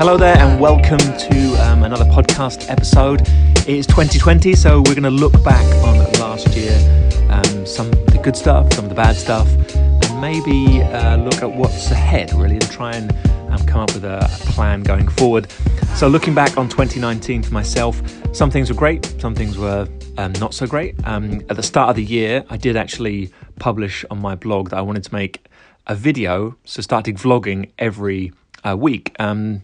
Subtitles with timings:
[0.00, 3.20] Hello there, and welcome to um, another podcast episode.
[3.20, 6.72] It is 2020, so we're going to look back on last year,
[7.28, 11.42] um, some of the good stuff, some of the bad stuff, and maybe uh, look
[11.42, 13.14] at what's ahead, really, and try and
[13.52, 15.50] um, come up with a, plan going forward.
[15.96, 18.00] So, looking back on 2019 for myself,
[18.34, 19.86] some things were great, some things were
[20.16, 20.94] um, not so great.
[21.04, 24.78] Um, at the start of the year, I did actually publish on my blog that
[24.78, 25.44] I wanted to make
[25.86, 28.32] a video, so started vlogging every
[28.66, 29.14] uh, week.
[29.18, 29.60] Um,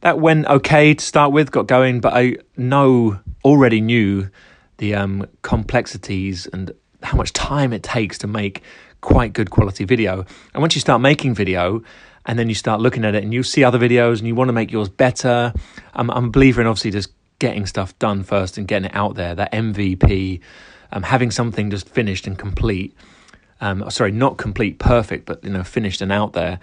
[0.00, 4.30] that went okay to start with, got going, but I know already knew
[4.78, 6.72] the um, complexities and
[7.02, 8.62] how much time it takes to make
[9.00, 10.24] quite good quality video.
[10.52, 11.82] And once you start making video,
[12.26, 14.48] and then you start looking at it, and you see other videos, and you want
[14.48, 15.52] to make yours better.
[15.94, 19.14] I'm, I'm a believer in obviously just getting stuff done first and getting it out
[19.14, 19.34] there.
[19.34, 20.40] That MVP,
[20.92, 22.94] um, having something just finished and complete.
[23.60, 26.58] Um, sorry, not complete, perfect, but you know, finished and out there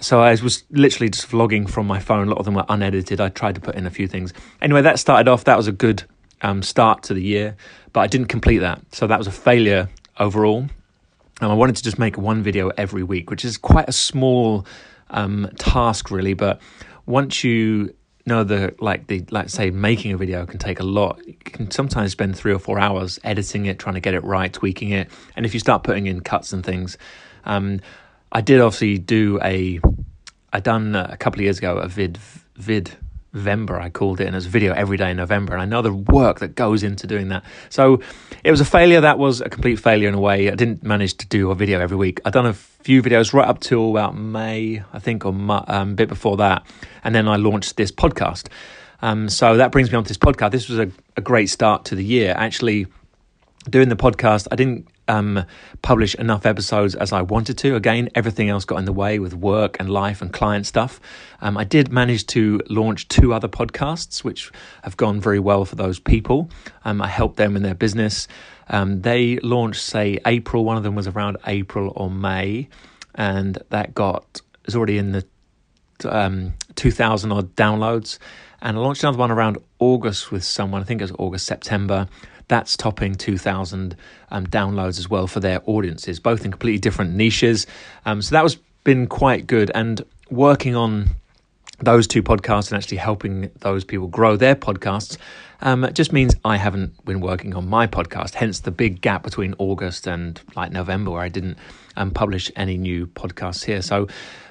[0.00, 2.28] so I was literally just vlogging from my phone.
[2.28, 3.20] A lot of them were unedited.
[3.20, 4.32] I tried to put in a few things.
[4.60, 5.44] Anyway, that started off.
[5.44, 6.04] That was a good
[6.42, 7.56] um, start to the year,
[7.92, 8.82] but I didn't complete that.
[8.92, 10.66] So that was a failure overall.
[11.40, 14.66] And I wanted to just make one video every week, which is quite a small
[15.10, 16.34] um, task, really.
[16.34, 16.60] But
[17.06, 17.94] once you
[18.26, 21.20] know the like the like say making a video can take a lot.
[21.26, 24.52] You can sometimes spend three or four hours editing it, trying to get it right,
[24.52, 25.10] tweaking it.
[25.36, 26.98] And if you start putting in cuts and things,
[27.44, 27.80] um,
[28.32, 29.80] I did obviously do a.
[30.52, 32.18] I done a couple of years ago a vid
[32.56, 32.96] vid
[33.32, 35.52] November, I called it, and it's video every day in November.
[35.52, 37.44] And I know the work that goes into doing that.
[37.68, 38.00] So
[38.42, 39.00] it was a failure.
[39.00, 40.50] That was a complete failure in a way.
[40.50, 42.20] I didn't manage to do a video every week.
[42.24, 45.94] I'd done a few videos right up till about May, I think, or um, a
[45.94, 46.66] bit before that.
[47.04, 48.48] And then I launched this podcast.
[49.02, 50.50] Um, so that brings me on to this podcast.
[50.50, 52.34] This was a, a great start to the year.
[52.36, 52.86] Actually,
[53.68, 55.44] doing the podcast, I didn't um,
[55.82, 57.74] publish enough episodes as I wanted to.
[57.74, 61.00] Again, everything else got in the way with work and life and client stuff.
[61.40, 65.74] Um, I did manage to launch two other podcasts, which have gone very well for
[65.76, 66.48] those people.
[66.84, 68.28] Um, I helped them in their business.
[68.68, 70.64] Um, they launched, say, April.
[70.64, 72.68] One of them was around April or May,
[73.16, 75.26] and that got is already in the
[76.04, 78.18] um, 2,000 odd downloads.
[78.62, 82.08] And I launched another one around August with someone, I think it was August, September
[82.50, 83.96] that's topping 2,000
[84.32, 87.64] um, downloads as well for their audiences, both in completely different niches.
[88.04, 89.70] Um, so that was been quite good.
[89.72, 91.10] And working on
[91.78, 95.16] those two podcasts and actually helping those people grow their podcasts
[95.62, 98.34] um, just means I haven't been working on my podcast.
[98.34, 101.56] Hence the big gap between August and like November, where I didn't
[101.96, 103.80] um, publish any new podcasts here.
[103.80, 104.08] So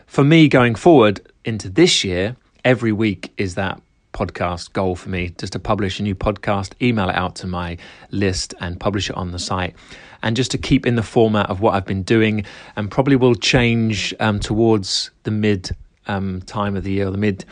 [0.07, 3.81] for me going forward into this year, every week is that
[4.19, 7.77] podcast goal for me just to publish a new podcast, email it out to my
[8.11, 9.73] list, and publish it on the site.
[10.21, 12.43] And just to keep in the format of what I've been doing,
[12.75, 15.75] and probably will change um, towards the mid
[16.07, 17.45] um, time of the year, the mid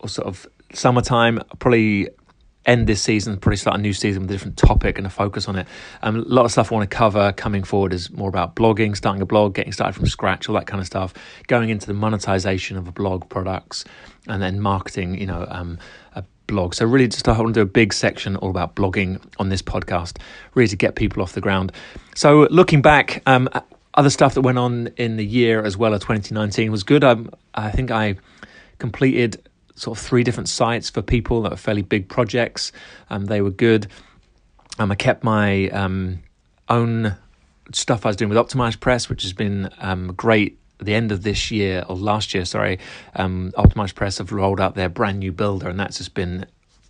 [0.00, 1.40] or sort of summertime.
[1.58, 2.08] Probably
[2.66, 5.48] end this season, probably start a new season with a different topic and a focus
[5.48, 5.66] on it.
[6.02, 8.96] Um, a lot of stuff I want to cover coming forward is more about blogging,
[8.96, 11.14] starting a blog, getting started from scratch, all that kind of stuff,
[11.46, 13.84] going into the monetization of a blog products,
[14.26, 15.78] and then marketing, you know, um,
[16.14, 16.74] a blog.
[16.74, 19.62] So really just I want to do a big section all about blogging on this
[19.62, 20.18] podcast,
[20.54, 21.72] really to get people off the ground.
[22.14, 23.48] So looking back, um,
[23.94, 27.02] other stuff that went on in the year as well of 2019 was good.
[27.02, 28.16] Um, I think I
[28.78, 32.72] completed sort of three different sites for people that were fairly big projects.
[33.10, 33.86] Um, they were good.
[34.78, 36.20] Um, I kept my um,
[36.68, 37.14] own
[37.72, 40.58] stuff I was doing with OptimizePress, which has been um, great.
[40.78, 42.78] At the end of this year or last year, sorry,
[43.14, 46.44] um, OptimizePress have rolled out their brand new builder, and that's just been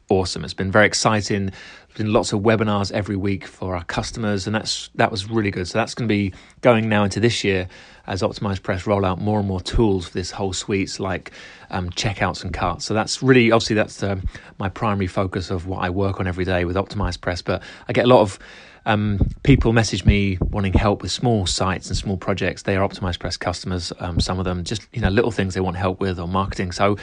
[0.09, 0.45] awesome.
[0.45, 1.53] It's been very exciting.
[1.97, 5.67] Been lots of webinars every week for our customers, and that's that was really good.
[5.67, 7.69] So that's going to be going now into this year
[8.07, 11.33] as OptimizePress roll out more and more tools for this whole suite, like
[11.71, 12.85] um, checkouts and carts.
[12.85, 14.21] So that's really obviously that's uh,
[14.59, 17.43] my primary focus of what I work on every day with OptimizePress.
[17.43, 18.39] But I get a lot of
[18.85, 22.63] um, people message me wanting help with small sites and small projects.
[22.63, 23.93] They are OptimizePress customers.
[24.01, 26.73] Um, some of them just you know little things they want help with or marketing.
[26.73, 26.99] So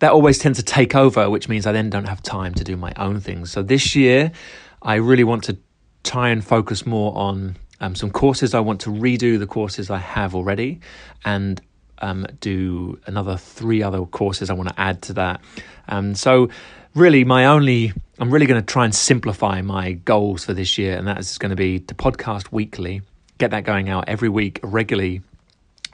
[0.00, 2.76] that always tends to take over, which means I then don't have time to do
[2.76, 3.50] my own things.
[3.50, 4.32] So this year,
[4.82, 5.58] I really want to
[6.04, 8.54] try and focus more on um, some courses.
[8.54, 10.80] I want to redo the courses I have already
[11.24, 11.60] and
[12.00, 15.40] um, do another three other courses I want to add to that.
[15.88, 16.48] Um, so,
[16.94, 20.96] really, my only, I'm really going to try and simplify my goals for this year,
[20.96, 23.02] and that is going to be to podcast weekly,
[23.38, 25.22] get that going out every week regularly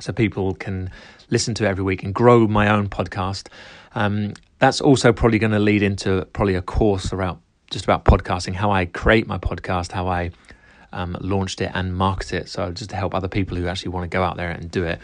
[0.00, 0.90] so people can
[1.30, 3.48] listen to every week and grow my own podcast.
[3.94, 8.55] Um, that's also probably going to lead into probably a course about just about podcasting,
[8.55, 10.31] how I create my podcast, how I
[10.93, 12.49] um, launched it and market it.
[12.49, 14.85] So just to help other people who actually want to go out there and do
[14.85, 15.00] it.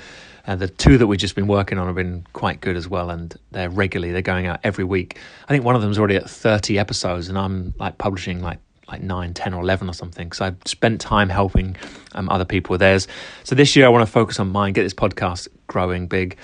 [0.47, 3.11] Uh, the two that we've just been working on have been quite good as well,
[3.11, 5.19] and they're regularly they're going out every week.
[5.45, 8.59] I think one of them's already at thirty episodes, and I'm like publishing like
[8.89, 11.77] like 9, 10 or 11 or something because I've spent time helping
[12.17, 13.07] um, other people with theirs.
[13.45, 16.37] So this year I want to focus on mine, get this podcast growing big.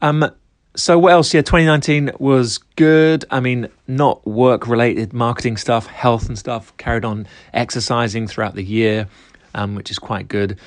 [0.00, 0.30] Um,
[0.76, 1.34] so what else?
[1.34, 3.24] Yeah, 2019 was good.
[3.30, 6.76] I mean, not work related marketing stuff, health and stuff.
[6.76, 9.08] Carried on exercising throughout the year,
[9.54, 10.58] um, which is quite good.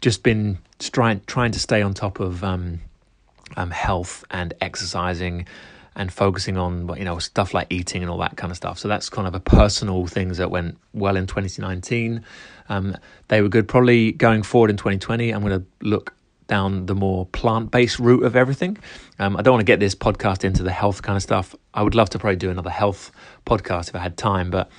[0.00, 2.80] Just been trying trying to stay on top of um,
[3.56, 5.46] um, health and exercising
[5.96, 8.78] and focusing on you know stuff like eating and all that kind of stuff.
[8.78, 12.24] So that's kind of a personal things that went well in 2019.
[12.68, 12.96] Um,
[13.26, 13.66] they were good.
[13.66, 16.14] Probably going forward in 2020, I'm going to look
[16.48, 18.76] down the more plant based route of everything.
[19.18, 21.54] Um, I don't want to get this podcast into the health kind of stuff.
[21.72, 23.12] I would love to probably do another health
[23.46, 24.70] podcast if I had time, but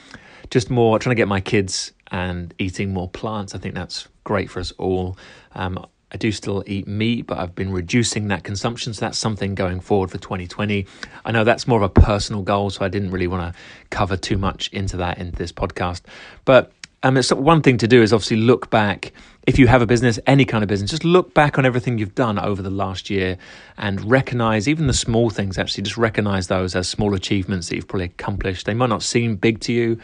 [0.49, 3.55] just more trying to get my kids and eating more plants.
[3.55, 5.17] I think that's great for us all.
[5.53, 8.93] Um, I do still eat meat, but I've been reducing that consumption.
[8.93, 10.87] So that's something going forward for 2020.
[11.23, 13.61] I know that's more of a personal goal, so I didn't really want to
[13.91, 16.01] cover too much into that in this podcast.
[16.45, 16.71] But
[17.03, 19.13] um, it's one thing to do is obviously look back.
[19.47, 22.15] If you have a business, any kind of business, just look back on everything you've
[22.15, 23.37] done over the last year
[23.77, 25.57] and recognize even the small things.
[25.57, 28.65] Actually, just recognize those as small achievements that you've probably accomplished.
[28.65, 29.99] They might not seem big to you,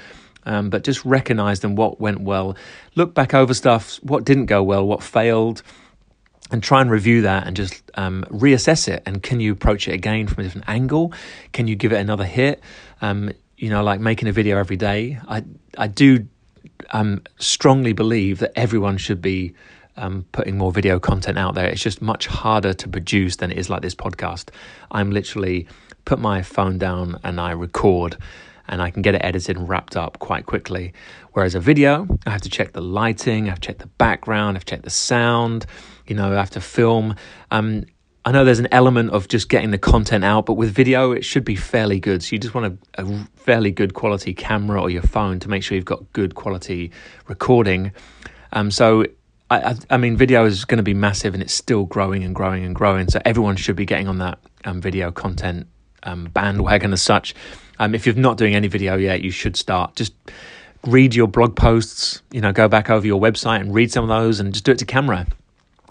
[0.46, 1.76] um, but just recognize them.
[1.76, 2.56] What went well.
[2.96, 3.98] Look back over stuff.
[4.02, 4.88] What didn't go well.
[4.88, 5.62] What failed.
[6.52, 9.02] And try and review that and just um, reassess it.
[9.06, 11.12] And can you approach it again from a different angle?
[11.54, 12.62] Can you give it another hit?
[13.02, 15.20] Um, you know, like making a video every day.
[15.28, 15.44] I
[15.78, 16.28] I do
[16.92, 19.54] um, strongly believe that everyone should be
[19.98, 21.68] um, putting more video content out there.
[21.68, 24.50] It's just much harder to produce than it is like this podcast.
[24.92, 25.68] I'm literally
[26.06, 28.18] put my phone down and I record
[28.68, 30.94] and I can get it edited and wrapped up quite quickly.
[31.34, 34.56] Whereas a video, I have to check the lighting, I have to check the background,
[34.56, 35.66] I have to check the sound,
[36.08, 37.16] you know, I have to film.
[37.52, 37.86] Um,
[38.28, 41.24] I know there's an element of just getting the content out, but with video, it
[41.24, 42.24] should be fairly good.
[42.24, 45.62] So you just want a, a fairly good quality camera or your phone to make
[45.62, 46.92] sure you've got good quality
[47.28, 47.92] recording.
[48.52, 49.06] Um, so
[49.52, 52.66] I, I, mean, video is going to be massive and it's still growing and growing
[52.66, 53.08] and growing.
[53.10, 55.68] So everyone should be getting on that um, video content
[56.02, 57.36] um, bandwagon as such.
[57.78, 59.96] Um, if you're not doing any video yet, you should start.
[59.96, 60.14] Just
[60.88, 62.24] read your blog posts.
[62.32, 64.72] You know, go back over your website and read some of those, and just do
[64.72, 65.28] it to camera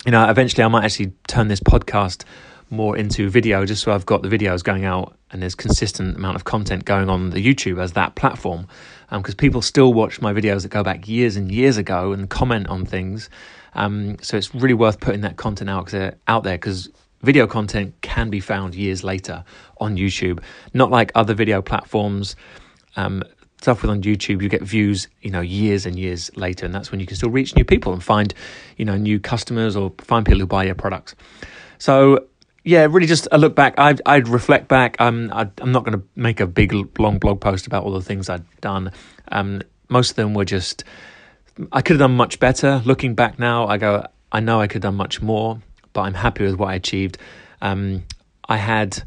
[0.04, 2.24] you know, eventually I might actually turn this podcast
[2.70, 6.36] more into video just so I've got the videos going out and there's consistent amount
[6.36, 8.68] of content going on the YouTube as that platform.
[9.10, 12.28] Because um, people still watch my videos that go back years and years ago and
[12.28, 13.30] comment on things.
[13.74, 15.92] Um, so it's really worth putting that content out,
[16.28, 16.90] out there because
[17.22, 19.44] video content can be found years later
[19.78, 20.42] on YouTube.
[20.72, 22.36] Not like other video platforms
[22.96, 23.22] um,
[23.64, 26.90] stuff with on YouTube, you get views, you know, years and years later, and that's
[26.90, 28.34] when you can still reach new people and find,
[28.76, 31.14] you know, new customers or find people who buy your products.
[31.78, 32.26] So
[32.62, 33.74] yeah, really just a look back.
[33.78, 35.00] I'd, I'd reflect back.
[35.00, 38.02] Um, i am not going to make a big long blog post about all the
[38.02, 38.92] things I'd done.
[39.32, 40.84] Um, most of them were just
[41.72, 42.82] I could have done much better.
[42.84, 45.60] Looking back now, I go, I know I could have done much more,
[45.92, 47.16] but I'm happy with what I achieved.
[47.62, 48.04] Um,
[48.46, 49.02] I had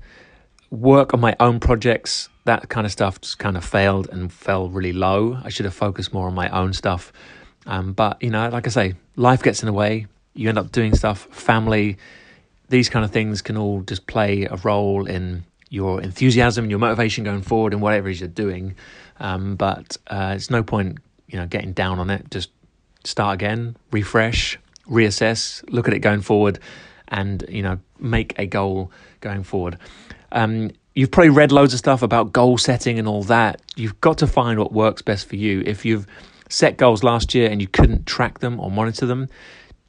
[0.69, 4.69] work on my own projects that kind of stuff just kind of failed and fell
[4.69, 5.37] really low.
[5.43, 7.13] I should have focused more on my own stuff.
[7.65, 10.07] Um, but, you know, like I say, life gets in the way.
[10.33, 11.97] You end up doing stuff, family,
[12.69, 17.25] these kind of things can all just play a role in your enthusiasm your motivation
[17.25, 18.75] going forward and whatever it is you're doing.
[19.19, 22.31] Um, but uh, it's no point, you know, getting down on it.
[22.31, 22.51] Just
[23.03, 24.57] start again, refresh,
[24.89, 26.59] reassess, look at it going forward,
[27.09, 29.77] and you know, make a goal going forward.
[30.31, 33.61] Um, you've probably read loads of stuff about goal setting and all that.
[33.75, 35.61] You've got to find what works best for you.
[35.65, 36.07] If you've
[36.49, 39.29] set goals last year and you couldn't track them or monitor them,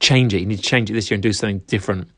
[0.00, 0.40] change it.
[0.40, 2.08] You need to change it this year and do something different.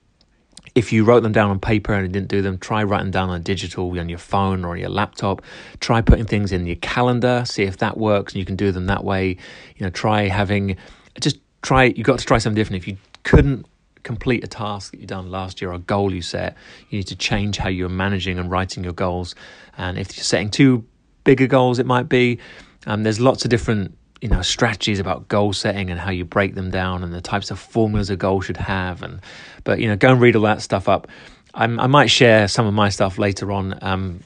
[0.75, 3.29] If you wrote them down on paper and you didn't do them, try writing down
[3.29, 5.43] on digital on your phone or your laptop.
[5.81, 8.87] Try putting things in your calendar, see if that works and you can do them
[8.87, 9.31] that way.
[9.77, 10.77] You know, try having
[11.21, 12.83] just try you got to try something different.
[12.83, 13.67] If you couldn't
[14.03, 16.57] complete a task that you've done last year or a goal you set,
[16.89, 19.35] you need to change how you're managing and writing your goals.
[19.77, 20.85] And if you're setting two
[21.25, 22.39] bigger goals, it might be.
[22.87, 26.55] Um, there's lots of different you know strategies about goal setting and how you break
[26.55, 29.03] them down and the types of formulas a goal should have.
[29.03, 29.21] And
[29.65, 31.09] but you know, go and read all that stuff up.
[31.53, 33.79] I'm, i might share some of my stuff later on.
[33.83, 34.21] Um,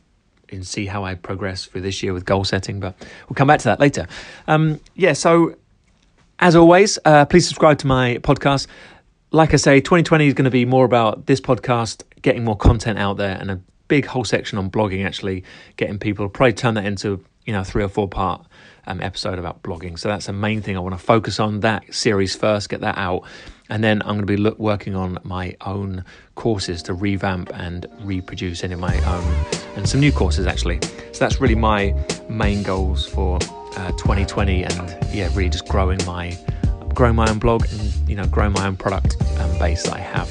[0.50, 2.94] and see how I progress through this year with goal setting, but
[3.28, 4.06] we'll come back to that later.
[4.46, 5.56] Um, yeah, so
[6.38, 8.66] as always, uh, please subscribe to my podcast
[9.34, 13.00] like I say, 2020 is going to be more about this podcast, getting more content
[13.00, 15.42] out there, and a big whole section on blogging, actually
[15.76, 18.46] getting people, probably turn that into, you know, three or four part
[18.86, 19.98] um, episode about blogging.
[19.98, 22.96] So that's the main thing I want to focus on that series first, get that
[22.96, 23.24] out.
[23.68, 26.04] And then I'm going to be look, working on my own
[26.36, 30.78] courses to revamp and reproduce any of my own and some new courses actually.
[31.10, 31.92] So that's really my
[32.28, 33.38] main goals for
[33.76, 36.38] uh, 2020 and yeah, really just growing my
[36.94, 40.00] growing my own blog and you know grow my own product um, base that I
[40.00, 40.28] have.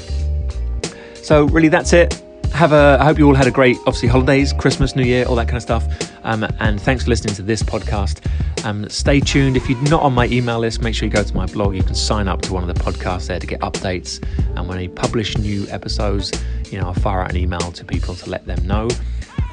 [1.24, 2.22] So really that's it.
[2.54, 5.36] Have a i hope you all had a great obviously holidays christmas new year all
[5.36, 6.12] that kind of stuff.
[6.24, 8.26] Um, and thanks for listening to this podcast.
[8.64, 9.58] Um, stay tuned.
[9.58, 11.76] If you're not on my email list make sure you go to my blog.
[11.76, 14.24] You can sign up to one of the podcasts there to get updates.
[14.56, 16.32] And when i publish new episodes
[16.72, 18.88] you know i'll fire out an email to people to let them know.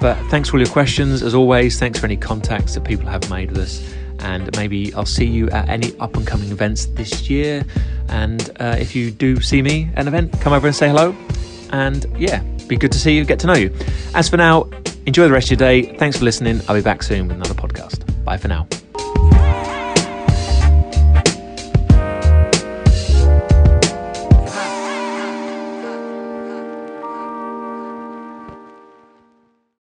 [0.00, 1.22] But thanks for all your questions.
[1.22, 5.06] As always thanks for any contacts that people have made with us and maybe I'll
[5.06, 7.64] see you at any up and coming events this year.
[8.08, 11.14] And uh, if you do see me at an event, come over and say hello.
[11.70, 13.74] And yeah, be good to see you, get to know you.
[14.14, 14.68] As for now,
[15.06, 15.96] enjoy the rest of your day.
[15.96, 16.60] Thanks for listening.
[16.68, 18.04] I'll be back soon with another podcast.
[18.24, 18.66] Bye for now.